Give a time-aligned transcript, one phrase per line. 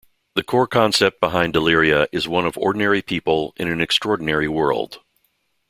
[0.33, 5.03] The core concept behind Deliria is one of ordinary people in an extraordinary world.